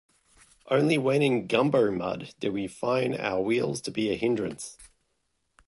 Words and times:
Only 0.67 0.97
when 0.97 1.21
in 1.21 1.45
gumbo 1.45 1.91
mud 1.91 2.33
did 2.39 2.53
we 2.53 2.65
find 2.67 3.15
our 3.19 3.39
wheels 3.39 3.81
to 3.81 3.91
be 3.91 4.09
a 4.09 4.15
hindrance. 4.15 4.75